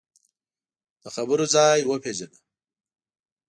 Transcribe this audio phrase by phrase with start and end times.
[1.01, 2.37] د خبرو ځای وپېژنه